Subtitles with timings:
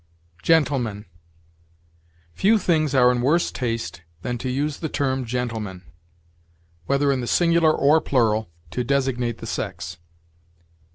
[0.41, 1.05] GENTLEMAN.
[2.33, 5.83] Few things are in worse taste than to use the term gentleman,
[6.87, 9.97] whether in the singular or plural, to designate the sex.